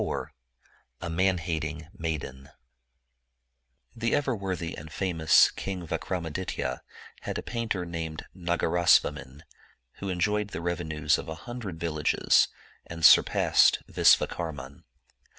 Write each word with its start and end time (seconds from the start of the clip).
ji 0.99 1.09
Man 1.09 1.37
hating 1.37 1.87
Maiden 1.95 2.35
From 2.35 2.47
the 3.93 3.99
Sanskrit 3.99 3.99
HTHE 3.99 4.13
ever 4.15 4.35
worthy 4.35 4.75
and 4.75 4.91
famous 4.91 5.51
King 5.51 5.85
Vikramaditoya 5.87 6.81
had 7.21 7.37
a 7.37 7.43
painter 7.43 7.85
named 7.85 8.25
Nagarasvamin, 8.35 9.41
who 9.97 10.09
enjoyed 10.09 10.47
the 10.47 10.61
reve 10.61 10.79
nues 10.87 11.19
of 11.19 11.29
a 11.29 11.35
hundred 11.45 11.79
villages, 11.79 12.47
and 12.87 13.05
surpassed 13.05 13.83
Visvakarman. 13.87 14.85